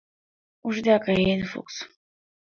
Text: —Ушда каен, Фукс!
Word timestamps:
—Ушда 0.67 0.95
каен, 1.05 1.41
Фукс! 1.49 1.75